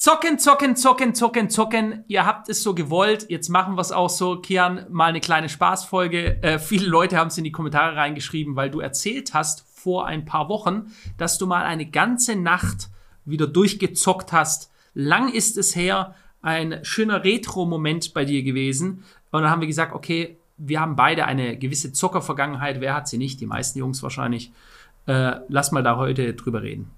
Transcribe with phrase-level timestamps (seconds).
[0.00, 2.04] Zocken, zocken, zocken, zocken, zocken.
[2.08, 3.26] Ihr habt es so gewollt.
[3.28, 4.40] Jetzt machen wir es auch so.
[4.40, 6.42] Kian, mal eine kleine Spaßfolge.
[6.42, 10.24] Äh, viele Leute haben es in die Kommentare reingeschrieben, weil du erzählt hast vor ein
[10.24, 10.86] paar Wochen,
[11.18, 12.88] dass du mal eine ganze Nacht
[13.26, 14.72] wieder durchgezockt hast.
[14.94, 16.14] Lang ist es her.
[16.40, 19.04] Ein schöner Retro-Moment bei dir gewesen.
[19.32, 22.80] Und dann haben wir gesagt, okay, wir haben beide eine gewisse Zockervergangenheit.
[22.80, 23.38] Wer hat sie nicht?
[23.42, 24.50] Die meisten Jungs wahrscheinlich.
[25.04, 26.90] Äh, lass mal da heute drüber reden.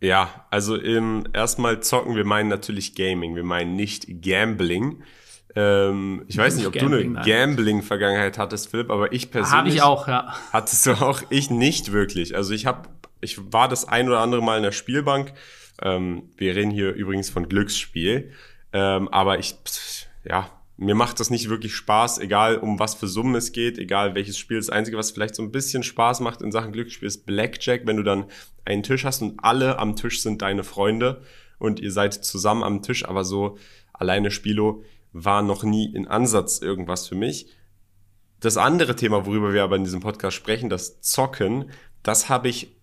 [0.00, 5.02] Ja, also im, erstmal zocken, wir meinen natürlich Gaming, wir meinen nicht Gambling.
[5.54, 9.58] Ähm, ich weiß nicht, ob Gambling, du eine Gambling-Vergangenheit hattest, Philipp, aber ich persönlich.
[9.58, 10.34] Habe ich auch, ja.
[10.52, 12.34] Hattest du auch, ich nicht wirklich.
[12.34, 12.88] Also ich habe,
[13.20, 15.34] ich war das ein oder andere Mal in der Spielbank.
[15.82, 18.32] Ähm, wir reden hier übrigens von Glücksspiel.
[18.72, 19.56] Ähm, aber ich,
[20.24, 20.48] ja,
[20.80, 24.38] mir macht das nicht wirklich Spaß, egal um was für Summen es geht, egal welches
[24.38, 24.56] Spiel.
[24.56, 27.98] Das Einzige, was vielleicht so ein bisschen Spaß macht in Sachen Glücksspiel, ist Blackjack, wenn
[27.98, 28.24] du dann
[28.64, 31.20] einen Tisch hast und alle am Tisch sind deine Freunde
[31.58, 33.58] und ihr seid zusammen am Tisch, aber so
[33.92, 37.48] alleine Spielo war noch nie in Ansatz irgendwas für mich.
[38.40, 41.70] Das andere Thema, worüber wir aber in diesem Podcast sprechen, das Zocken,
[42.02, 42.74] das habe ich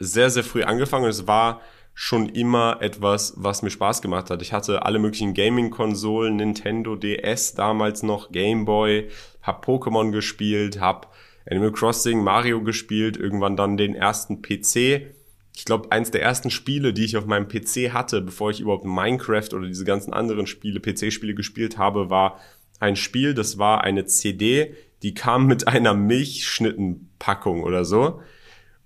[0.00, 1.60] sehr, sehr früh angefangen und es war
[1.94, 4.42] schon immer etwas, was mir Spaß gemacht hat.
[4.42, 9.08] Ich hatte alle möglichen Gaming-Konsolen, Nintendo DS damals noch, Game Boy,
[9.42, 11.14] hab Pokémon gespielt, hab
[11.48, 15.12] Animal Crossing, Mario gespielt, irgendwann dann den ersten PC.
[15.56, 18.84] Ich glaube, eins der ersten Spiele, die ich auf meinem PC hatte, bevor ich überhaupt
[18.84, 22.40] Minecraft oder diese ganzen anderen Spiele, PC-Spiele gespielt habe, war
[22.80, 28.20] ein Spiel, das war eine CD, die kam mit einer Milchschnittenpackung oder so.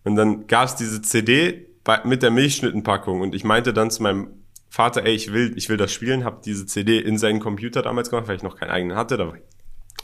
[0.04, 4.02] Und dann gab es diese CD, bei, mit der Milchschnittenpackung und ich meinte dann zu
[4.02, 4.28] meinem
[4.68, 8.10] Vater, ey, ich will, ich will das spielen, habe diese CD in seinen Computer damals
[8.10, 9.16] gemacht, weil ich noch keinen eigenen hatte.
[9.16, 9.32] Da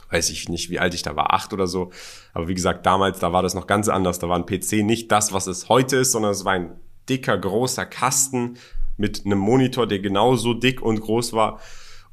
[0.09, 1.91] weiß ich nicht, wie alt ich da war, acht oder so.
[2.33, 4.17] Aber wie gesagt, damals, da war das noch ganz anders.
[4.17, 6.71] Da war ein PC nicht das, was es heute ist, sondern es war ein
[7.07, 8.57] dicker, großer Kasten
[8.97, 11.59] mit einem Monitor, der genauso dick und groß war.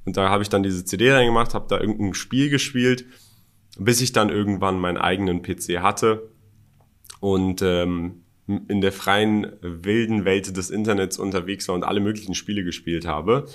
[0.05, 3.07] Und da habe ich dann diese CD reingemacht, habe da irgendein Spiel gespielt,
[3.79, 6.29] bis ich dann irgendwann meinen eigenen PC hatte.
[7.21, 8.22] Und ähm,
[8.69, 13.47] in der freien, wilden Welt des Internets unterwegs war und alle möglichen Spiele gespielt habe.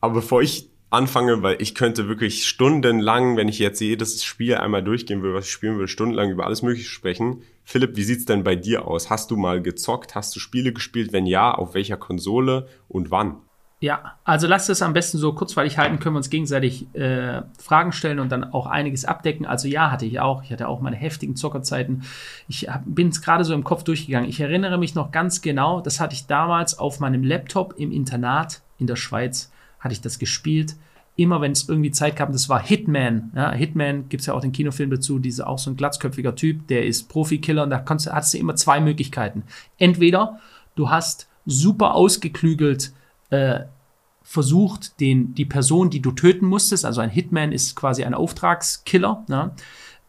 [0.00, 4.82] Aber bevor ich anfange, weil ich könnte wirklich stundenlang, wenn ich jetzt jedes Spiel einmal
[4.82, 7.42] durchgehen will, was ich spielen will, stundenlang über alles Mögliche sprechen.
[7.64, 9.08] Philipp, wie sieht's denn bei dir aus?
[9.08, 10.14] Hast du mal gezockt?
[10.14, 11.12] Hast du Spiele gespielt?
[11.12, 13.40] Wenn ja, auf welcher Konsole und wann?
[13.82, 17.90] Ja, also lasst es am besten so kurzweilig halten, können wir uns gegenseitig äh, Fragen
[17.90, 19.44] stellen und dann auch einiges abdecken.
[19.44, 20.44] Also ja, hatte ich auch.
[20.44, 22.04] Ich hatte auch meine heftigen Zockerzeiten.
[22.46, 24.30] Ich bin es gerade so im Kopf durchgegangen.
[24.30, 28.62] Ich erinnere mich noch ganz genau, das hatte ich damals auf meinem Laptop im Internat
[28.78, 29.50] in der Schweiz,
[29.80, 30.76] hatte ich das gespielt.
[31.16, 33.32] Immer wenn es irgendwie Zeit gab, das war Hitman.
[33.34, 36.68] Ja, Hitman gibt es ja auch den Kinofilm dazu, dieser auch so ein glatzköpfiger Typ,
[36.68, 39.42] der ist Profikiller und da konntest, hattest du immer zwei Möglichkeiten.
[39.76, 40.38] Entweder
[40.76, 42.92] du hast super ausgeklügelt
[43.32, 43.64] äh,
[44.22, 49.24] versucht, den, die Person, die du töten musstest, also ein Hitman ist quasi ein Auftragskiller,
[49.28, 49.52] ne?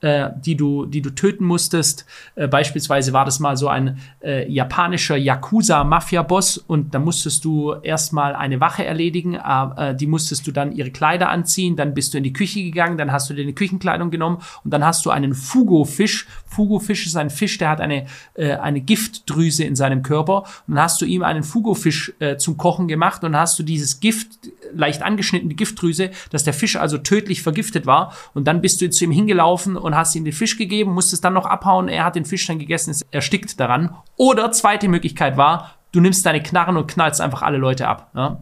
[0.04, 2.06] Äh, die, du, die du töten musstest.
[2.36, 8.36] Äh, beispielsweise war das mal so ein äh, japanischer Yakuza-Mafia-Boss und da musstest du erstmal
[8.36, 12.26] eine Wache erledigen, äh, die musstest du dann ihre Kleider anziehen, dann bist du in
[12.26, 15.34] die Küche gegangen, dann hast du dir eine Küchenkleidung genommen und dann hast du einen
[15.34, 16.28] Fugo-Fisch.
[16.48, 20.84] Fugo-Fisch ist ein Fisch, der hat eine, äh, eine Giftdrüse in seinem Körper und dann
[20.84, 24.50] hast du ihm einen Fugo-Fisch äh, zum Kochen gemacht und dann hast du dieses Gift,
[24.76, 28.90] leicht angeschnitten, die Giftdrüse, dass der Fisch also tödlich vergiftet war und dann bist du
[28.90, 32.04] zu ihm hingelaufen und und hast ihm den Fisch gegeben, musstest dann noch abhauen, er
[32.04, 33.96] hat den Fisch dann gegessen, ist erstickt daran.
[34.18, 38.10] Oder zweite Möglichkeit war, du nimmst deine Knarren und knallst einfach alle Leute ab.
[38.16, 38.40] Ja?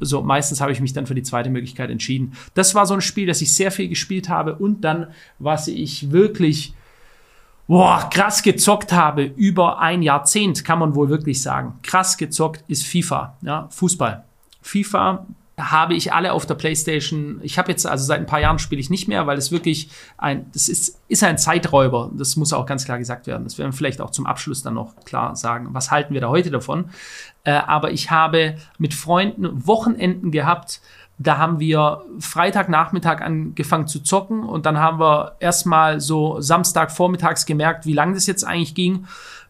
[0.00, 2.32] So, meistens habe ich mich dann für die zweite Möglichkeit entschieden.
[2.54, 5.08] Das war so ein Spiel, das ich sehr viel gespielt habe und dann,
[5.38, 6.74] was ich wirklich
[7.66, 11.74] boah, krass gezockt habe über ein Jahrzehnt, kann man wohl wirklich sagen.
[11.82, 14.24] Krass gezockt ist FIFA, ja, Fußball.
[14.62, 15.26] FIFA
[15.58, 17.40] habe ich alle auf der PlayStation.
[17.42, 19.88] Ich habe jetzt, also seit ein paar Jahren spiele ich nicht mehr, weil es wirklich
[20.18, 22.10] ein, das ist, ist ein Zeiträuber.
[22.14, 23.44] Das muss auch ganz klar gesagt werden.
[23.44, 25.68] Das werden wir vielleicht auch zum Abschluss dann noch klar sagen.
[25.72, 26.90] Was halten wir da heute davon?
[27.44, 30.82] Äh, aber ich habe mit Freunden Wochenenden gehabt,
[31.18, 37.86] da haben wir Freitagnachmittag angefangen zu zocken und dann haben wir erstmal so Samstagvormittags gemerkt,
[37.86, 39.06] wie lang das jetzt eigentlich ging.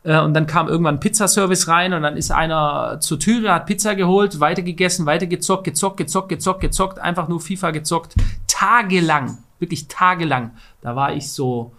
[0.07, 3.67] Äh, und dann kam irgendwann ein Pizzaservice rein und dann ist einer zur Türe, hat
[3.67, 8.15] Pizza geholt, weitergegessen, weitergezockt, gezockt, gezockt, gezockt, gezockt, einfach nur FIFA gezockt.
[8.47, 10.53] Tagelang, wirklich tagelang.
[10.81, 11.73] Da war ich so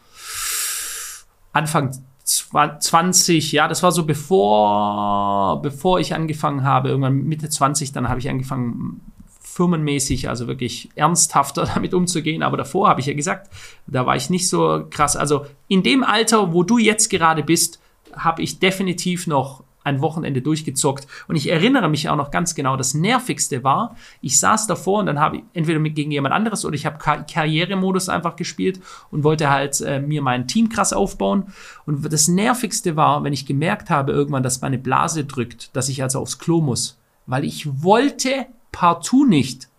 [1.53, 1.91] Anfang
[2.25, 8.19] 20, ja, das war so bevor, bevor ich angefangen habe, irgendwann Mitte 20, dann habe
[8.19, 9.01] ich angefangen,
[9.39, 12.43] firmenmäßig, also wirklich ernsthafter damit umzugehen.
[12.43, 13.49] Aber davor habe ich ja gesagt,
[13.87, 15.15] da war ich nicht so krass.
[15.15, 17.79] Also in dem Alter, wo du jetzt gerade bist,
[18.17, 21.07] habe ich definitiv noch ein Wochenende durchgezockt.
[21.27, 25.05] Und ich erinnere mich auch noch ganz genau, das Nervigste war, ich saß davor und
[25.05, 28.81] dann habe ich entweder mit gegen jemand anderes oder ich habe Kar Karrieremodus einfach gespielt
[29.09, 31.53] und wollte halt äh, mir mein Team krass aufbauen.
[31.85, 36.03] Und das Nervigste war, wenn ich gemerkt habe irgendwann, dass meine Blase drückt, dass ich
[36.03, 36.99] also aufs Klo muss.
[37.25, 39.69] Weil ich wollte partout nicht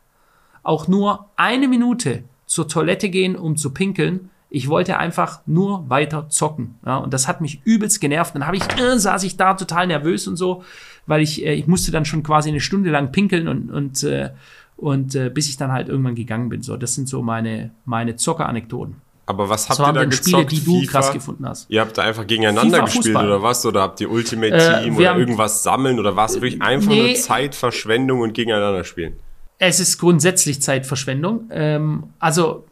[0.63, 6.29] auch nur eine Minute zur Toilette gehen, um zu pinkeln, ich wollte einfach nur weiter
[6.29, 6.77] zocken.
[6.85, 8.35] Ja, und das hat mich übelst genervt.
[8.35, 10.65] Dann habe ich, äh, saß ich da total nervös und so,
[11.07, 14.31] weil ich, äh, ich musste dann schon quasi eine Stunde lang pinkeln und, und, äh,
[14.77, 16.63] und äh, bis ich dann halt irgendwann gegangen bin.
[16.63, 18.97] So, das sind so meine, meine Zocker-Anekdoten.
[19.27, 20.25] Aber was habt ihr da gezockt?
[20.25, 20.91] Spiele, die du FIFA?
[20.91, 21.69] krass gefunden hast.
[21.69, 23.27] Ihr habt da einfach gegeneinander FIFA, gespielt Fußball.
[23.27, 23.67] oder was?
[23.67, 25.99] Oder habt ihr Ultimate äh, Team oder irgendwas sammeln?
[25.99, 29.17] Oder war es wirklich einfach nee, nur Zeitverschwendung und gegeneinander spielen?
[29.59, 31.51] Es ist grundsätzlich Zeitverschwendung.
[31.51, 32.65] Ähm, also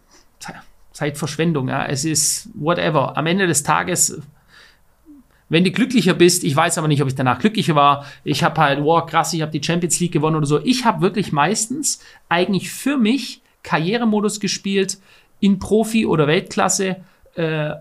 [0.97, 1.85] Zeitverschwendung, ja.
[1.85, 3.19] Es ist whatever.
[3.19, 4.19] Am Ende des Tages,
[5.51, 8.07] wenn du glücklicher bist, ich weiß aber nicht, ob ich danach glücklicher war.
[8.25, 10.59] Ich habe halt, wow, krass, ich habe die Champions League gewonnen oder so.
[10.65, 12.01] Ich habe wirklich meistens
[12.31, 14.97] eigentlich für mich Karrieremodus gespielt
[15.39, 16.97] in Profi oder Weltklasse.
[17.35, 17.73] Äh,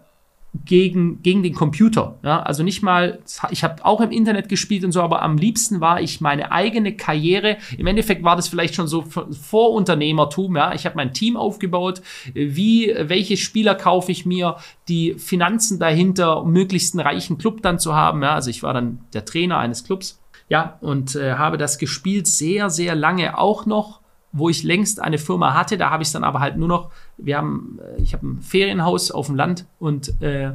[0.63, 2.17] gegen, gegen den Computer.
[2.23, 3.19] Ja, also nicht mal,
[3.51, 6.95] ich habe auch im Internet gespielt und so, aber am liebsten war ich meine eigene
[6.95, 7.57] Karriere.
[7.77, 10.55] Im Endeffekt war das vielleicht schon so Vorunternehmertum.
[10.55, 12.01] Ja, ich habe mein Team aufgebaut.
[12.33, 14.57] Wie, welche Spieler kaufe ich mir?
[14.87, 18.21] Die Finanzen dahinter, um möglichst einen reichen Club dann zu haben.
[18.21, 20.21] Ja, also ich war dann der Trainer eines Clubs.
[20.47, 24.01] Ja, und äh, habe das gespielt sehr, sehr lange auch noch
[24.35, 25.77] wo ich längst eine Firma hatte.
[25.77, 28.41] Da habe ich es dann aber halt nur noch, wir haben, äh, ich habe ein
[28.41, 30.51] Ferienhaus auf dem Land und äh,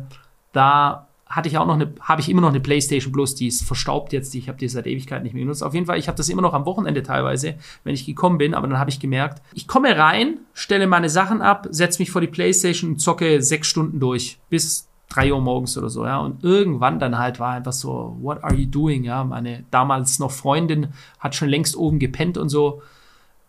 [0.52, 3.62] da hatte ich auch noch eine, habe ich immer noch eine PlayStation Plus, die ist
[3.62, 5.62] verstaubt jetzt, ich habe die seit Ewigkeit nicht mehr genutzt.
[5.62, 7.54] Auf jeden Fall, ich habe das immer noch am Wochenende teilweise,
[7.84, 11.40] wenn ich gekommen bin, aber dann habe ich gemerkt, ich komme rein, stelle meine Sachen
[11.40, 15.78] ab, setze mich vor die PlayStation und zocke sechs Stunden durch, bis drei Uhr morgens
[15.78, 16.18] oder so, ja.
[16.18, 19.22] Und irgendwann dann halt war einfach so, what are you doing, ja.
[19.22, 20.88] Meine damals noch Freundin
[21.20, 22.82] hat schon längst oben gepennt und so.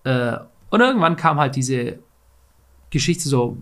[0.03, 0.38] Äh,
[0.69, 2.00] und irgendwann kam halt diese
[2.89, 3.57] Geschichte so,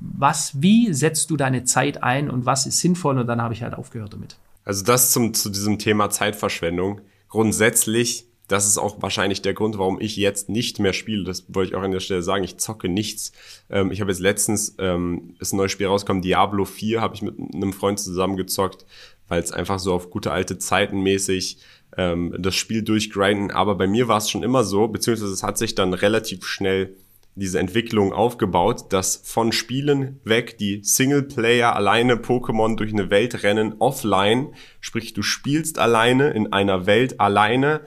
[0.00, 3.18] was, wie setzt du deine Zeit ein und was ist sinnvoll?
[3.18, 4.36] Und dann habe ich halt aufgehört damit.
[4.64, 7.00] Also das zum, zu diesem Thema Zeitverschwendung.
[7.28, 11.24] Grundsätzlich, das ist auch wahrscheinlich der Grund, warum ich jetzt nicht mehr spiele.
[11.24, 12.44] Das wollte ich auch an der Stelle sagen.
[12.44, 13.32] Ich zocke nichts.
[13.70, 17.22] Ähm, ich habe jetzt letztens, ähm, ist ein neues Spiel rausgekommen, Diablo 4 habe ich
[17.22, 18.84] mit einem Freund zusammen gezockt,
[19.30, 21.58] weil es einfach so auf gute alte Zeiten mäßig
[21.96, 23.52] ähm, das Spiel durchgrinden.
[23.52, 26.96] Aber bei mir war es schon immer so, beziehungsweise es hat sich dann relativ schnell
[27.36, 33.76] diese Entwicklung aufgebaut, dass von Spielen weg die Singleplayer alleine Pokémon durch eine Welt rennen
[33.78, 37.82] offline, sprich du spielst alleine in einer Welt alleine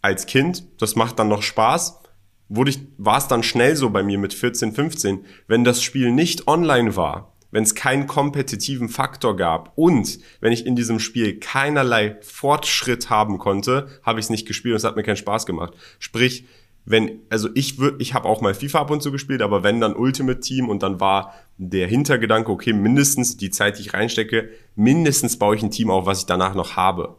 [0.00, 2.00] als Kind, das macht dann noch Spaß.
[2.48, 6.10] Wurde ich, war es dann schnell so bei mir mit 14, 15, wenn das Spiel
[6.10, 11.38] nicht online war, wenn es keinen kompetitiven Faktor gab und wenn ich in diesem Spiel
[11.38, 15.46] keinerlei Fortschritt haben konnte, habe ich es nicht gespielt und es hat mir keinen Spaß
[15.46, 15.74] gemacht.
[15.98, 16.44] Sprich,
[16.84, 19.80] wenn, also ich würde, ich habe auch mal FIFA ab und zu gespielt, aber wenn
[19.80, 24.50] dann Ultimate Team und dann war der Hintergedanke, okay, mindestens die Zeit, die ich reinstecke,
[24.76, 27.16] mindestens baue ich ein Team auf, was ich danach noch habe.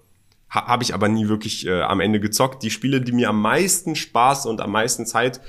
[0.54, 2.64] Ha, habe ich aber nie wirklich äh, am Ende gezockt.
[2.64, 5.40] Die Spiele, die mir am meisten Spaß und am meisten Zeit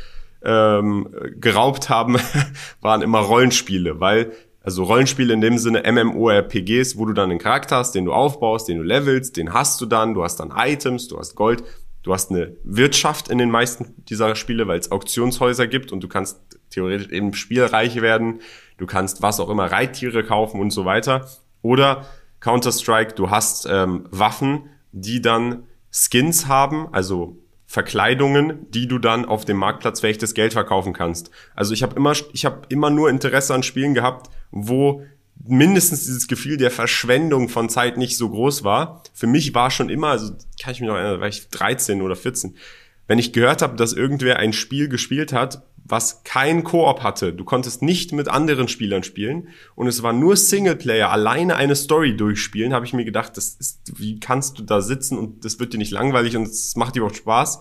[0.45, 1.09] ähm,
[1.41, 2.17] geraubt haben,
[2.81, 7.77] waren immer Rollenspiele, weil also Rollenspiele in dem Sinne MMORPGs, wo du dann einen Charakter
[7.77, 11.09] hast, den du aufbaust, den du levelst, den hast du dann, du hast dann Items,
[11.09, 11.65] du hast Gold,
[12.03, 16.09] du hast eine Wirtschaft in den meisten dieser Spiele, weil es Auktionshäuser gibt und du
[16.09, 16.41] kannst
[16.71, 18.41] theoretisch eben spielreich werden,
[18.79, 21.29] du kannst was auch immer, Reittiere kaufen und so weiter.
[21.61, 22.07] Oder
[22.41, 27.42] Counter-Strike, du hast ähm, Waffen, die dann Skins haben, also
[27.73, 31.31] Verkleidungen, die du dann auf dem Marktplatz für echtes Geld verkaufen kannst.
[31.55, 35.07] Also ich habe immer, ich habe immer nur Interesse an Spielen gehabt, wo
[35.43, 39.03] mindestens dieses Gefühl der Verschwendung von Zeit nicht so groß war.
[39.15, 42.15] Für mich war schon immer, also kann ich mich noch erinnern, war ich 13 oder
[42.15, 42.57] 14,
[43.07, 47.45] wenn ich gehört habe, dass irgendwer ein Spiel gespielt hat, was kein Koop hatte, du
[47.45, 52.73] konntest nicht mit anderen Spielern spielen und es war nur Singleplayer, alleine eine Story durchspielen,
[52.73, 55.79] habe ich mir gedacht, das ist, wie kannst du da sitzen und das wird dir
[55.79, 57.61] nicht langweilig und es macht dir überhaupt Spaß.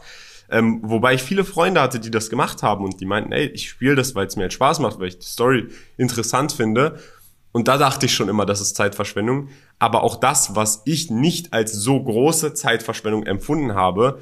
[0.52, 3.70] Ähm, wobei ich viele Freunde hatte, die das gemacht haben und die meinten, ey, ich
[3.70, 7.00] spiele das, weil es mir halt Spaß macht, weil ich die Story interessant finde.
[7.54, 9.48] Und da dachte ich schon immer, das ist Zeitverschwendung.
[9.80, 14.20] Aber auch das, was ich nicht als so große Zeitverschwendung empfunden habe,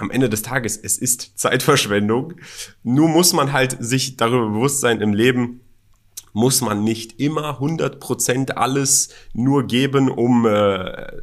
[0.00, 2.34] am Ende des Tages, es ist Zeitverschwendung.
[2.82, 5.60] Nur muss man halt sich darüber bewusst sein im Leben,
[6.32, 10.52] muss man nicht immer 100% alles nur geben, um äh,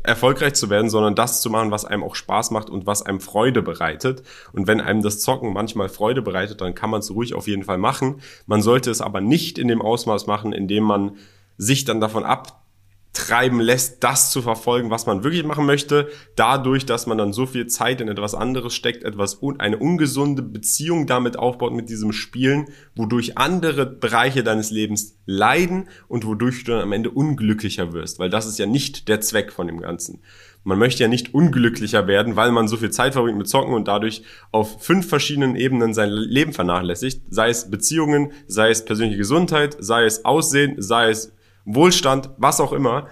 [0.04, 3.22] erfolgreich zu werden, sondern das zu machen, was einem auch Spaß macht und was einem
[3.22, 4.24] Freude bereitet.
[4.52, 7.64] Und wenn einem das Zocken manchmal Freude bereitet, dann kann man es ruhig auf jeden
[7.64, 8.22] Fall machen.
[8.46, 11.18] Man sollte es aber nicht in dem Ausmaß machen, in dem man
[11.58, 12.65] sich dann davon ab
[13.16, 17.46] treiben lässt, das zu verfolgen, was man wirklich machen möchte, dadurch, dass man dann so
[17.46, 22.66] viel Zeit in etwas anderes steckt, etwas eine ungesunde Beziehung damit aufbaut mit diesem Spielen,
[22.96, 28.30] wodurch andere Bereiche deines Lebens leiden und wodurch du dann am Ende unglücklicher wirst, weil
[28.30, 30.22] das ist ja nicht der Zweck von dem Ganzen.
[30.66, 33.88] Man möchte ja nicht unglücklicher werden, weil man so viel Zeit verbringt mit Zocken und
[33.88, 39.78] dadurch auf fünf verschiedenen Ebenen sein Leben vernachlässigt, sei es Beziehungen, sei es persönliche Gesundheit,
[39.80, 41.32] sei es Aussehen, sei es
[41.66, 43.08] Wohlstand, was auch immer,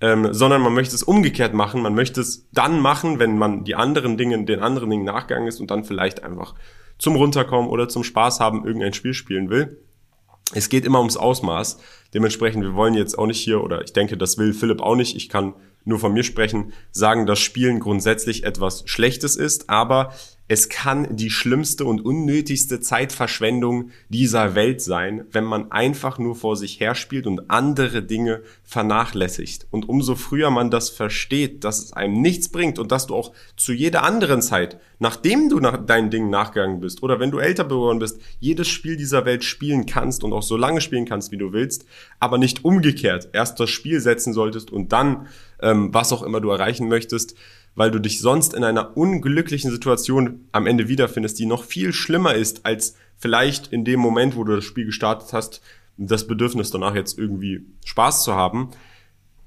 [0.00, 1.82] ähm, sondern man möchte es umgekehrt machen.
[1.82, 5.60] Man möchte es dann machen, wenn man die anderen Dinge, den anderen Dingen nachgegangen ist
[5.60, 6.54] und dann vielleicht einfach
[6.98, 9.80] zum Runterkommen oder zum Spaß haben irgendein Spiel spielen will.
[10.52, 11.78] Es geht immer ums Ausmaß.
[12.12, 15.16] Dementsprechend, wir wollen jetzt auch nicht hier, oder ich denke, das will Philipp auch nicht,
[15.16, 20.12] ich kann nur von mir sprechen, sagen, dass Spielen grundsätzlich etwas Schlechtes ist, aber
[20.46, 26.56] es kann die schlimmste und unnötigste Zeitverschwendung dieser Welt sein, wenn man einfach nur vor
[26.56, 29.66] sich herspielt und andere Dinge vernachlässigt.
[29.70, 33.32] Und umso früher man das versteht, dass es einem nichts bringt und dass du auch
[33.56, 37.64] zu jeder anderen Zeit, nachdem du nach deinen Dingen nachgegangen bist oder wenn du älter
[37.64, 41.38] geworden bist, jedes Spiel dieser Welt spielen kannst und auch so lange spielen kannst, wie
[41.38, 41.86] du willst,
[42.20, 45.26] aber nicht umgekehrt erst das Spiel setzen solltest und dann
[45.60, 47.34] ähm, was auch immer du erreichen möchtest,
[47.74, 52.34] weil du dich sonst in einer unglücklichen Situation am Ende wiederfindest, die noch viel schlimmer
[52.34, 55.60] ist als vielleicht in dem Moment, wo du das Spiel gestartet hast,
[55.96, 58.70] das Bedürfnis danach jetzt irgendwie Spaß zu haben.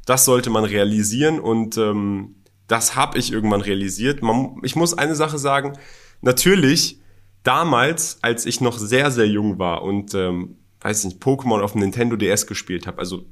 [0.06, 2.36] Das sollte man realisieren und ähm,
[2.68, 4.22] das habe ich irgendwann realisiert.
[4.22, 5.74] Man, ich muss eine Sache sagen,
[6.22, 7.02] natürlich
[7.44, 11.82] damals, als ich noch sehr, sehr jung war und ähm, weiß nicht, Pokémon auf dem
[11.82, 13.26] Nintendo DS gespielt habe, also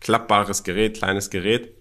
[0.00, 1.74] klappbares Gerät, kleines Gerät,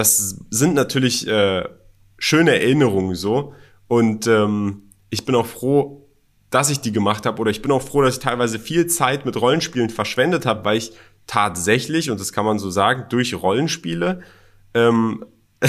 [0.00, 1.68] das sind natürlich äh,
[2.16, 3.52] schöne Erinnerungen so.
[3.86, 6.08] Und ähm, ich bin auch froh,
[6.48, 7.38] dass ich die gemacht habe.
[7.38, 10.78] Oder ich bin auch froh, dass ich teilweise viel Zeit mit Rollenspielen verschwendet habe, weil
[10.78, 10.92] ich
[11.26, 14.22] tatsächlich, und das kann man so sagen, durch Rollenspiele
[14.72, 15.26] ähm,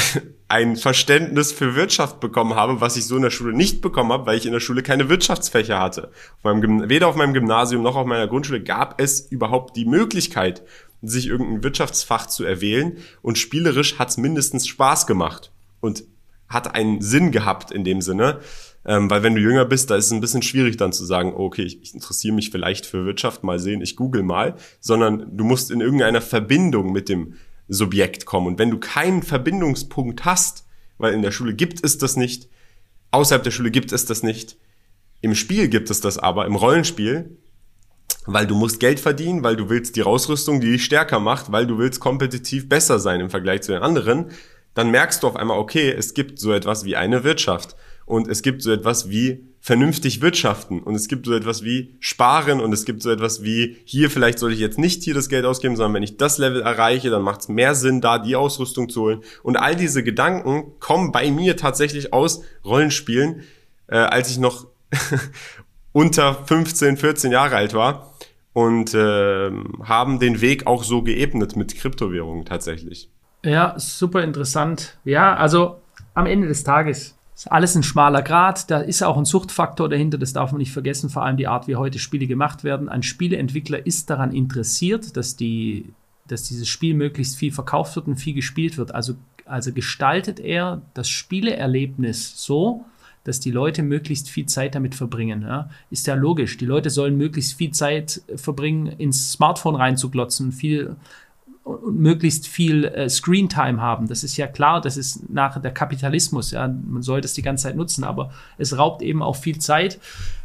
[0.48, 4.28] ein Verständnis für Wirtschaft bekommen habe, was ich so in der Schule nicht bekommen habe,
[4.28, 6.12] weil ich in der Schule keine Wirtschaftsfächer hatte.
[6.38, 10.64] Auf meinem, weder auf meinem Gymnasium noch auf meiner Grundschule gab es überhaupt die Möglichkeit,
[11.02, 16.04] sich irgendein Wirtschaftsfach zu erwählen und spielerisch hat es mindestens Spaß gemacht und
[16.48, 18.40] hat einen Sinn gehabt in dem Sinne.
[18.84, 21.34] Ähm, weil wenn du jünger bist, da ist es ein bisschen schwierig dann zu sagen,
[21.36, 25.44] okay, ich, ich interessiere mich vielleicht für Wirtschaft, mal sehen, ich google mal, sondern du
[25.44, 27.36] musst in irgendeiner Verbindung mit dem
[27.68, 28.48] Subjekt kommen.
[28.48, 30.66] Und wenn du keinen Verbindungspunkt hast,
[30.98, 32.50] weil in der Schule gibt es das nicht,
[33.12, 34.58] außerhalb der Schule gibt es das nicht,
[35.22, 37.38] im Spiel gibt es das aber, im Rollenspiel,
[38.26, 41.66] weil du musst Geld verdienen, weil du willst die Ausrüstung, die dich stärker macht, weil
[41.66, 44.26] du willst kompetitiv besser sein im Vergleich zu den anderen,
[44.74, 47.76] dann merkst du auf einmal, okay, es gibt so etwas wie eine Wirtschaft.
[48.06, 50.82] Und es gibt so etwas wie vernünftig wirtschaften.
[50.82, 52.60] Und es gibt so etwas wie sparen.
[52.60, 55.46] Und es gibt so etwas wie hier vielleicht sollte ich jetzt nicht hier das Geld
[55.46, 58.90] ausgeben, sondern wenn ich das Level erreiche, dann macht es mehr Sinn, da die Ausrüstung
[58.90, 59.22] zu holen.
[59.44, 63.44] Und all diese Gedanken kommen bei mir tatsächlich aus Rollenspielen,
[63.88, 64.68] äh, als ich noch
[65.92, 68.11] unter 15, 14 Jahre alt war
[68.54, 69.52] und äh,
[69.84, 73.10] haben den Weg auch so geebnet mit Kryptowährungen tatsächlich.
[73.44, 74.98] Ja, super interessant.
[75.04, 75.82] Ja, also
[76.14, 78.70] am Ende des Tages ist alles ein schmaler Grad.
[78.70, 81.68] Da ist auch ein Suchtfaktor dahinter, das darf man nicht vergessen, vor allem die Art,
[81.68, 82.90] wie heute Spiele gemacht werden.
[82.90, 85.94] Ein Spieleentwickler ist daran interessiert, dass, die,
[86.28, 88.94] dass dieses Spiel möglichst viel verkauft wird und viel gespielt wird.
[88.94, 89.16] Also,
[89.46, 92.86] also gestaltet er das Spieleerlebnis so,
[93.24, 95.44] dass die Leute möglichst viel Zeit damit verbringen.
[95.44, 95.70] Ja?
[95.90, 96.58] Ist ja logisch.
[96.58, 100.96] Die Leute sollen möglichst viel Zeit verbringen, ins Smartphone reinzuglotzen, viel
[101.64, 104.08] und möglichst viel äh, Screentime haben.
[104.08, 106.52] Das ist ja klar, das ist nachher der Kapitalismus.
[106.52, 106.68] Ja?
[106.68, 110.00] Man soll das die ganze Zeit nutzen, aber es raubt eben auch viel Zeit.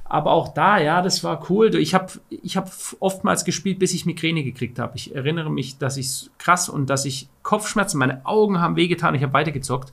[0.08, 1.74] Aber auch da, ja, das war cool.
[1.74, 4.96] Ich habe ich hab oftmals gespielt, bis ich Migräne gekriegt habe.
[4.96, 9.22] Ich erinnere mich, dass ich krass und dass ich Kopfschmerzen, meine Augen haben wehgetan, ich
[9.22, 9.92] habe weitergezockt.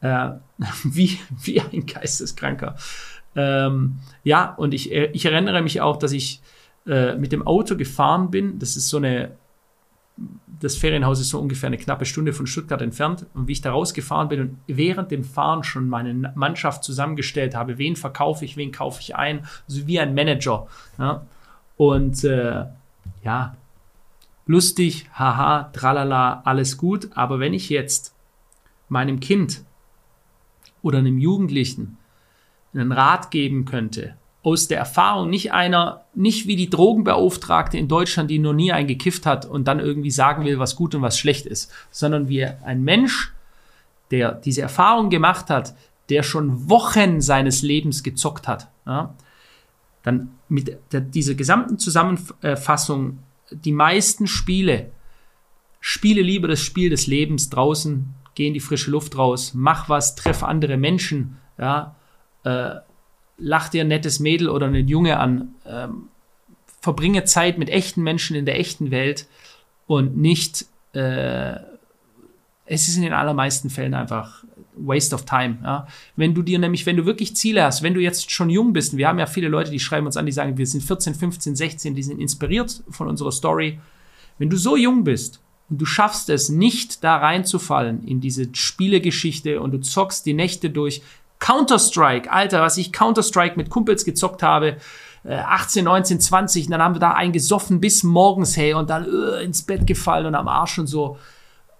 [0.00, 0.30] Äh,
[0.84, 2.76] wie, wie ein Geisteskranker.
[3.36, 6.40] Ähm, ja, und ich, äh, ich erinnere mich auch, dass ich
[6.86, 8.58] äh, mit dem Auto gefahren bin.
[8.58, 9.32] Das ist so eine,
[10.60, 13.26] das Ferienhaus ist so ungefähr eine knappe Stunde von Stuttgart entfernt.
[13.34, 17.78] Und wie ich da rausgefahren bin und während dem Fahren schon meine Mannschaft zusammengestellt habe,
[17.78, 20.66] wen verkaufe ich, wen kaufe ich ein, also wie ein Manager.
[20.98, 21.26] Ja?
[21.76, 22.64] Und äh,
[23.22, 23.56] ja,
[24.46, 27.10] lustig, haha, tralala, alles gut.
[27.14, 28.14] Aber wenn ich jetzt
[28.88, 29.64] meinem Kind
[30.82, 31.96] oder einem Jugendlichen
[32.74, 38.30] einen Rat geben könnte, aus der Erfahrung, nicht einer, nicht wie die Drogenbeauftragte in Deutschland,
[38.30, 41.18] die noch nie einen gekifft hat und dann irgendwie sagen will, was gut und was
[41.18, 43.32] schlecht ist, sondern wie ein Mensch,
[44.10, 45.74] der diese Erfahrung gemacht hat,
[46.08, 49.14] der schon Wochen seines Lebens gezockt hat, ja,
[50.02, 53.18] dann mit der, dieser gesamten Zusammenfassung
[53.50, 54.90] die meisten Spiele
[55.80, 60.14] spiele lieber das Spiel des Lebens draußen, geh in die frische Luft raus, mach was,
[60.14, 61.96] treff andere Menschen, ja,
[62.44, 62.76] äh,
[63.36, 66.04] lach dir ein nettes Mädel oder einen Junge an, ähm,
[66.80, 69.26] verbringe Zeit mit echten Menschen in der echten Welt
[69.88, 71.56] und nicht, äh,
[72.64, 74.44] es ist in den allermeisten Fällen einfach
[74.76, 75.58] Waste of Time.
[75.64, 75.88] Ja?
[76.14, 78.96] Wenn du dir nämlich, wenn du wirklich Ziele hast, wenn du jetzt schon jung bist,
[78.96, 81.56] wir haben ja viele Leute, die schreiben uns an, die sagen, wir sind 14, 15,
[81.56, 83.80] 16, die sind inspiriert von unserer Story.
[84.38, 89.60] Wenn du so jung bist und du schaffst es nicht, da reinzufallen in diese Spielegeschichte
[89.60, 91.02] und du zockst die Nächte durch,
[91.40, 94.78] Counter-Strike, Alter, was ich Counter-Strike mit Kumpels gezockt habe,
[95.24, 99.06] 18, 19, 20, und dann haben wir da einen gesoffen bis morgens, hey, und dann
[99.06, 101.18] uh, ins Bett gefallen und am Arsch und so.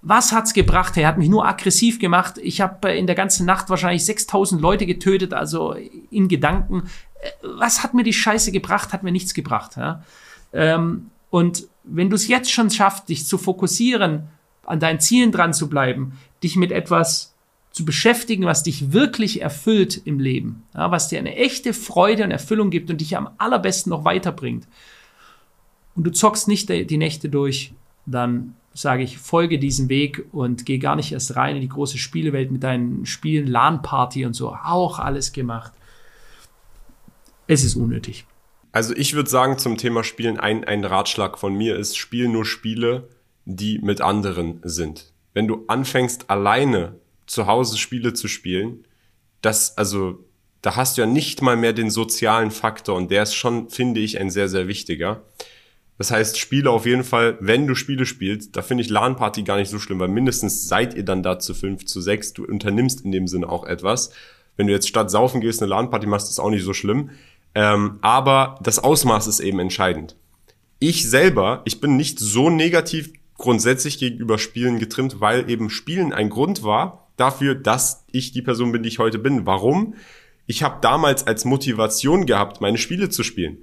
[0.03, 0.97] Was hat's gebracht?
[0.97, 2.39] Er hat mich nur aggressiv gemacht.
[2.39, 5.75] Ich habe äh, in der ganzen Nacht wahrscheinlich 6000 Leute getötet, also
[6.11, 6.85] in Gedanken.
[7.21, 8.93] Äh, was hat mir die Scheiße gebracht?
[8.93, 9.77] Hat mir nichts gebracht.
[9.77, 10.03] Ja?
[10.53, 14.29] Ähm, und wenn du es jetzt schon schaffst, dich zu fokussieren,
[14.65, 17.35] an deinen Zielen dran zu bleiben, dich mit etwas
[17.71, 22.31] zu beschäftigen, was dich wirklich erfüllt im Leben, ja, was dir eine echte Freude und
[22.31, 24.67] Erfüllung gibt und dich am allerbesten noch weiterbringt.
[25.95, 27.73] Und du zockst nicht die Nächte durch,
[28.07, 31.99] dann sage ich, folge diesem Weg und geh gar nicht erst rein in die große
[31.99, 34.55] Spielewelt mit deinen Spielen, LAN-Party und so.
[34.55, 35.73] Auch alles gemacht.
[37.49, 38.27] Es ist unnötig.
[38.73, 42.45] Also ich würde sagen, zum Thema Spielen, ein, ein Ratschlag von mir ist, spiel nur
[42.45, 43.09] Spiele,
[43.45, 45.13] die mit anderen sind.
[45.33, 46.97] Wenn du anfängst, alleine
[47.27, 48.85] zu Hause Spiele zu spielen,
[49.41, 50.25] das, also,
[50.63, 54.01] da hast du ja nicht mal mehr den sozialen Faktor und der ist schon, finde
[54.01, 55.23] ich, ein sehr, sehr wichtiger.
[55.97, 59.57] Das heißt, Spiele auf jeden Fall, wenn du Spiele spielst, da finde ich LAN-Party gar
[59.57, 63.05] nicht so schlimm, weil mindestens seid ihr dann da zu fünf, zu sechs, du unternimmst
[63.05, 64.11] in dem Sinne auch etwas.
[64.57, 67.11] Wenn du jetzt statt saufen gehst, eine LAN-Party machst, ist auch nicht so schlimm.
[67.55, 70.17] Ähm, aber das Ausmaß ist eben entscheidend.
[70.79, 76.29] Ich selber, ich bin nicht so negativ grundsätzlich gegenüber Spielen getrimmt, weil eben Spielen ein
[76.29, 79.47] Grund war, dafür, dass ich die Person bin, die ich heute bin.
[79.47, 79.95] Warum?
[80.47, 83.59] Ich habe damals als Motivation gehabt, meine Spiele zu spielen.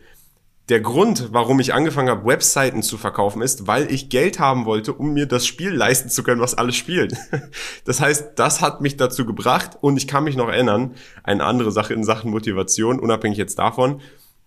[0.69, 4.93] Der Grund, warum ich angefangen habe, Webseiten zu verkaufen, ist, weil ich Geld haben wollte,
[4.93, 7.15] um mir das Spiel leisten zu können, was alles spielt.
[7.85, 11.71] Das heißt, das hat mich dazu gebracht und ich kann mich noch erinnern, eine andere
[11.71, 14.01] Sache in Sachen Motivation, unabhängig jetzt davon,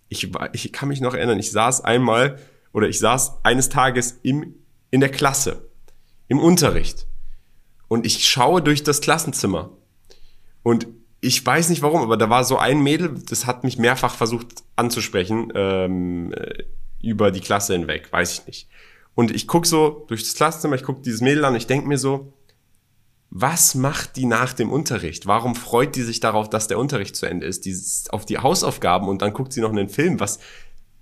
[0.08, 2.38] ich, ich kann mich noch erinnern, ich saß einmal
[2.72, 4.54] oder ich saß eines Tages im,
[4.90, 5.68] in der Klasse,
[6.26, 7.06] im Unterricht
[7.86, 9.70] und ich schaue durch das Klassenzimmer.
[10.62, 10.88] Und
[11.20, 14.62] ich weiß nicht warum, aber da war so ein Mädel, das hat mich mehrfach versucht
[14.76, 16.64] anzusprechen ähm, äh,
[17.02, 18.68] über die Klasse hinweg, weiß ich nicht.
[19.14, 21.98] Und ich guck so durch das Klassenzimmer, ich guck dieses Mädel an, ich denk mir
[21.98, 22.32] so,
[23.30, 25.26] was macht die nach dem Unterricht?
[25.26, 27.64] Warum freut die sich darauf, dass der Unterricht zu Ende ist?
[27.66, 30.18] Dieses, auf die Hausaufgaben und dann guckt sie noch einen Film.
[30.18, 30.38] Was,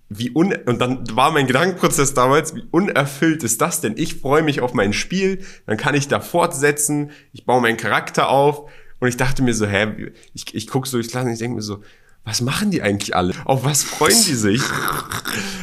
[0.08, 3.94] wie un und dann war mein Gedankenprozess damals, wie unerfüllt ist das denn?
[3.96, 8.28] Ich freue mich auf mein Spiel, dann kann ich da fortsetzen, ich baue meinen Charakter
[8.28, 8.68] auf
[9.00, 11.56] und ich dachte mir so, hä, ich, ich gucke so durchs Glas und ich denke
[11.56, 11.82] mir so,
[12.24, 13.34] was machen die eigentlich alle?
[13.44, 14.60] Auf was freuen die sich?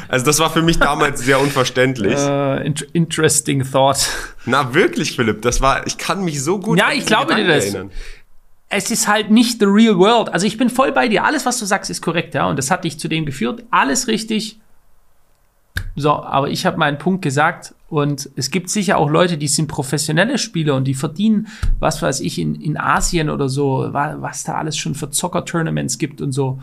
[0.07, 2.17] Also das war für mich damals sehr unverständlich.
[2.17, 2.59] Uh,
[2.93, 4.07] interesting thought.
[4.45, 7.65] Na wirklich, Philipp, das war, ich kann mich so gut Ja, ich glaube dir das.
[7.65, 7.91] Erinnern
[8.75, 10.29] es ist halt nicht the real world.
[10.33, 11.23] Also ich bin voll bei dir.
[11.23, 12.47] Alles, was du sagst, ist korrekt, ja.
[12.47, 13.63] Und das hat dich zu dem geführt.
[13.69, 14.59] Alles richtig.
[15.95, 19.67] So, aber ich habe meinen Punkt gesagt und es gibt sicher auch Leute, die sind
[19.67, 21.45] professionelle Spieler und die verdienen,
[21.77, 26.19] was weiß ich, in, in Asien oder so, was da alles schon für Zocker-Tournaments gibt
[26.19, 26.59] und so.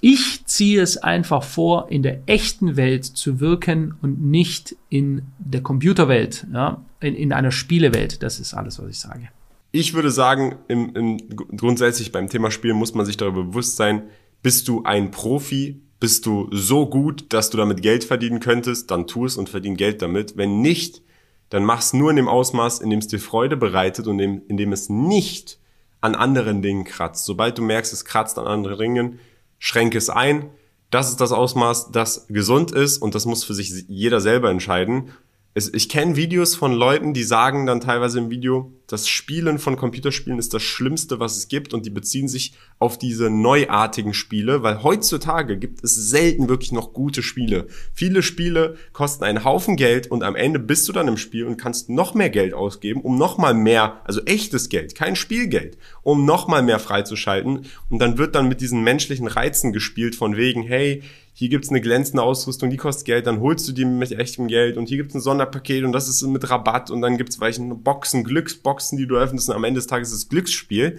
[0.00, 5.60] Ich ziehe es einfach vor, in der echten Welt zu wirken und nicht in der
[5.60, 8.22] Computerwelt, ja, in, in einer Spielewelt.
[8.22, 9.28] Das ist alles, was ich sage
[9.74, 11.16] ich würde sagen, im, im,
[11.56, 14.02] grundsätzlich beim Thema Spielen muss man sich darüber bewusst sein,
[14.42, 19.06] bist du ein Profi, bist du so gut, dass du damit Geld verdienen könntest, dann
[19.06, 20.36] tu es und verdien Geld damit.
[20.36, 21.00] Wenn nicht,
[21.48, 24.56] dann mach's nur in dem Ausmaß, in dem es dir Freude bereitet und in, in
[24.56, 25.60] dem es nicht
[26.00, 27.24] an anderen Dingen kratzt.
[27.24, 29.20] Sobald du merkst, es kratzt an anderen Dingen,
[29.60, 30.50] schränke es ein.
[30.90, 35.10] Das ist das Ausmaß, das gesund ist und das muss für sich jeder selber entscheiden.
[35.54, 39.76] Es, ich kenne Videos von Leuten, die sagen dann teilweise im Video, das Spielen von
[39.76, 44.62] Computerspielen ist das Schlimmste, was es gibt und die beziehen sich auf diese neuartigen Spiele,
[44.62, 47.66] weil heutzutage gibt es selten wirklich noch gute Spiele.
[47.92, 51.58] Viele Spiele kosten einen Haufen Geld und am Ende bist du dann im Spiel und
[51.58, 56.24] kannst noch mehr Geld ausgeben, um noch mal mehr, also echtes Geld, kein Spielgeld, um
[56.24, 60.62] noch mal mehr freizuschalten und dann wird dann mit diesen menschlichen Reizen gespielt von wegen,
[60.62, 61.02] hey,
[61.34, 64.76] hier gibt's eine glänzende Ausrüstung, die kostet Geld, dann holst du die mit echtem Geld
[64.76, 68.24] und hier gibt's ein Sonderpaket und das ist mit Rabatt und dann gibt's welche Boxen,
[68.24, 70.98] Glücksboxen, die du öffnest und am Ende des Tages ist das Glücksspiel.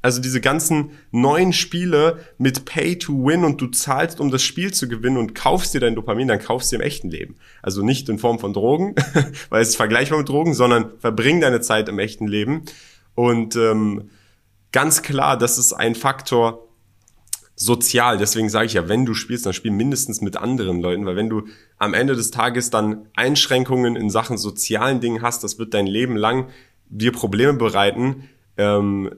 [0.00, 4.70] Also diese ganzen neuen Spiele mit Pay to Win und du zahlst, um das Spiel
[4.70, 7.36] zu gewinnen und kaufst dir dein Dopamin, dann kaufst du im echten Leben.
[7.62, 8.94] Also nicht in Form von Drogen,
[9.48, 12.64] weil es ist vergleichbar mit Drogen, sondern verbring deine Zeit im echten Leben.
[13.14, 14.10] Und ähm,
[14.72, 16.63] ganz klar, das ist ein Faktor,
[17.56, 18.18] sozial.
[18.18, 21.28] Deswegen sage ich ja, wenn du spielst, dann spiel mindestens mit anderen Leuten, weil wenn
[21.28, 21.44] du
[21.78, 26.16] am Ende des Tages dann Einschränkungen in Sachen sozialen Dingen hast, das wird dein Leben
[26.16, 26.48] lang
[26.88, 28.28] dir Probleme bereiten.
[28.56, 29.10] Ähm,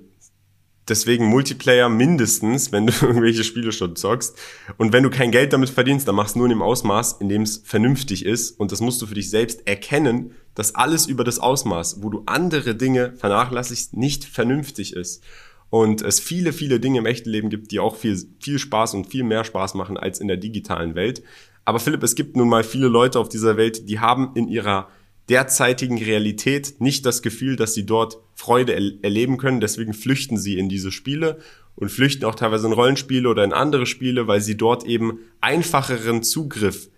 [0.87, 4.37] deswegen Multiplayer mindestens, wenn du irgendwelche Spiele schon zockst.
[4.77, 7.31] Und wenn du kein Geld damit verdienst, dann machst du nur in dem Ausmaß, in
[7.31, 8.61] dem es vernünftig ist.
[8.61, 12.23] Und das musst du für dich selbst erkennen, dass alles über das Ausmaß, wo du
[12.27, 15.23] andere Dinge vernachlässigst, nicht vernünftig ist
[15.71, 19.09] und es viele, viele Dinge im echten Leben gibt, die auch viel, viel Spaß und
[19.09, 21.23] viel mehr Spaß machen als in der digitalen Welt.
[21.65, 24.89] Aber Philipp, es gibt nun mal viele Leute auf dieser Welt, die haben in ihrer
[25.29, 29.61] derzeitigen Realität nicht das Gefühl, dass sie dort Freude er erleben können.
[29.61, 31.39] Deswegen flüchten sie in diese Spiele
[31.75, 36.23] und flüchten auch teilweise in Rollenspiele oder in andere Spiele, weil sie dort eben einfacheren
[36.23, 36.89] Zugriff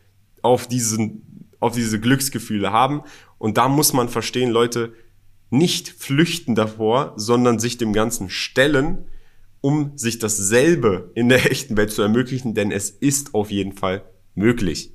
[0.42, 3.02] auf diesen, auf diese Glücksgefühle haben.
[3.38, 4.92] Und da muss man verstehen, Leute,
[5.50, 9.06] nicht flüchten davor, sondern sich dem Ganzen stellen,
[9.61, 14.02] um sich dasselbe in der echten Welt zu ermöglichen, denn es ist auf jeden Fall
[14.34, 14.92] möglich.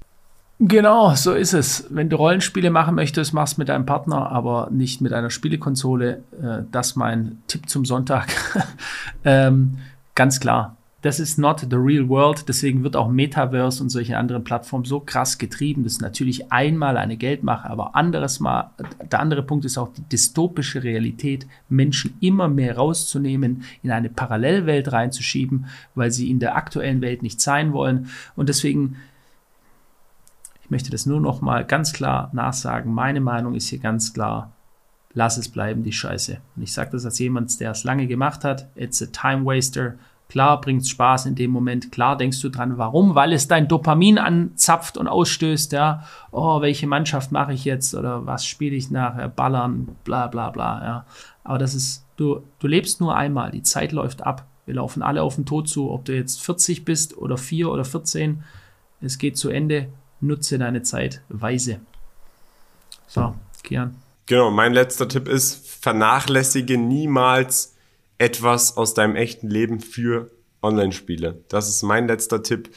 [0.60, 1.88] Genau, so ist es.
[1.89, 6.24] Wenn du Rollenspiele machen möchtest, machst mit deinem Partner, aber nicht mit einer Spielekonsole.
[6.42, 8.28] Äh, das mein Tipp zum Sonntag.
[9.26, 9.80] ähm,
[10.16, 12.48] ganz klar das ist not the real world.
[12.48, 15.84] Deswegen wird auch Metaverse und solche anderen Plattformen so krass getrieben.
[15.84, 18.72] Das ist natürlich einmal eine Geldmache, aber anderes Mal,
[19.12, 24.94] der andere Punkt ist auch die dystopische Realität, Menschen immer mehr rauszunehmen, in eine Parallelwelt
[24.94, 28.08] reinzuschieben, weil sie in der aktuellen Welt nicht sein wollen.
[28.38, 28.96] Und deswegen,
[30.63, 32.94] ich möchte das nur noch mal ganz klar nachsagen.
[32.94, 34.54] Meine Meinung ist hier ganz klar,
[35.13, 36.38] lass es bleiben, die Scheiße.
[36.56, 38.70] Und ich sage das als jemand, der es lange gemacht hat.
[38.78, 39.96] It's a time waster.
[40.34, 41.91] Klar bringt es Spaß in dem Moment.
[41.91, 43.13] Klar denkst du dran, warum?
[43.13, 46.08] Weil es dein Dopamin anzapft und ausstößt, ja.
[46.32, 49.30] Oh, welche Mannschaft mache ich jetzt oder was spiele ich nachher?
[49.30, 51.06] Ballern, bla bla bla, ja.
[51.43, 53.52] Aber das ist, du, du lebst nur einmal.
[53.52, 54.48] Die Zeit läuft ab.
[54.65, 57.86] Wir laufen alle auf den Tod zu, ob du jetzt 40 bist oder 4 oder
[57.86, 58.43] 14.
[59.02, 59.89] Es geht zu Ende.
[60.19, 61.80] Nutze deine Zeit weise.
[63.06, 63.98] So, Kian.
[64.26, 67.73] Genau, mein letzter Tipp ist, vernachlässige niemals
[68.24, 70.32] etwas aus deinem echten Leben für
[70.62, 71.44] Online-Spiele.
[71.50, 72.70] Das ist mein letzter Tipp.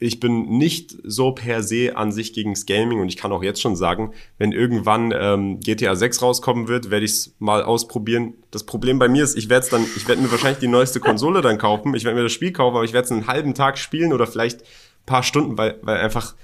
[0.00, 3.44] Ich bin nicht so per se an sich gegen das Gaming und ich kann auch
[3.44, 8.34] jetzt schon sagen, wenn irgendwann ähm, GTA 6 rauskommen wird, werde ich es mal ausprobieren.
[8.50, 10.98] Das Problem bei mir ist, ich werde es dann, ich werde mir wahrscheinlich die neueste
[10.98, 11.94] Konsole dann kaufen.
[11.94, 14.26] Ich werde mir das Spiel kaufen, aber ich werde es einen halben Tag spielen oder
[14.26, 14.64] vielleicht
[15.06, 16.34] paar Stunden, weil, weil einfach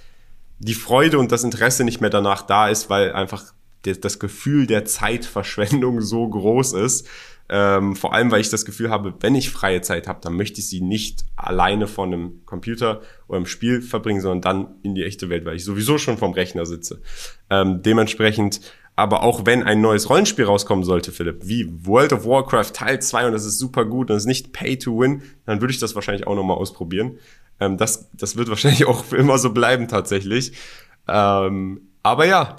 [0.61, 4.85] die Freude und das Interesse nicht mehr danach da ist, weil einfach das Gefühl der
[4.85, 7.09] Zeitverschwendung so groß ist.
[7.57, 10.59] Ähm, vor allem, weil ich das Gefühl habe, wenn ich freie Zeit habe, dann möchte
[10.59, 15.05] ich sie nicht alleine vor einem Computer oder im Spiel verbringen, sondern dann in die
[15.05, 17.01] echte Welt, weil ich sowieso schon vom Rechner sitze.
[17.51, 18.61] Ähm, dementsprechend,
[18.97, 23.29] aber auch wenn ein neues Rollenspiel rauskommen sollte, Philipp, wie World of Warcraft Teil 2
[23.29, 25.79] und das ist super gut und es ist nicht Pay to Win, dann würde ich
[25.79, 27.21] das wahrscheinlich auch nochmal ausprobieren.
[27.61, 30.55] Ähm, das, das wird wahrscheinlich auch für immer so bleiben tatsächlich.
[31.07, 32.57] Ähm, aber ja,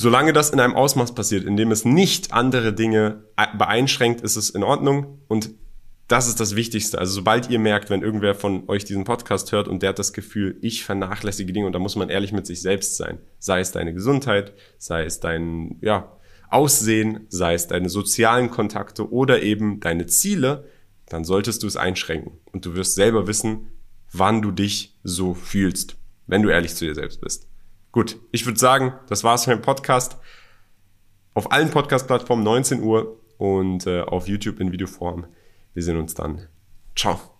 [0.00, 3.24] Solange das in einem Ausmaß passiert, in dem es nicht andere Dinge
[3.58, 5.18] beeinschränkt, ist es in Ordnung.
[5.28, 5.50] Und
[6.08, 6.98] das ist das Wichtigste.
[6.98, 10.14] Also sobald ihr merkt, wenn irgendwer von euch diesen Podcast hört und der hat das
[10.14, 13.18] Gefühl, ich vernachlässige Dinge und da muss man ehrlich mit sich selbst sein.
[13.38, 16.16] Sei es deine Gesundheit, sei es dein, ja,
[16.48, 20.64] Aussehen, sei es deine sozialen Kontakte oder eben deine Ziele,
[21.10, 22.38] dann solltest du es einschränken.
[22.52, 23.68] Und du wirst selber wissen,
[24.14, 27.49] wann du dich so fühlst, wenn du ehrlich zu dir selbst bist.
[27.92, 30.16] Gut, ich würde sagen, das war's für den Podcast.
[31.34, 35.26] Auf allen Podcast-Plattformen 19 Uhr und äh, auf YouTube in Videoform.
[35.74, 36.46] Wir sehen uns dann.
[36.94, 37.39] Ciao.